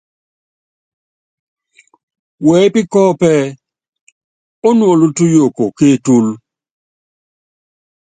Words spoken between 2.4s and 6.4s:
Wɛ́pí kɔ́ɔ́pú ɛ́ɛ: Ónuóló túyuukɔ ké etúlú.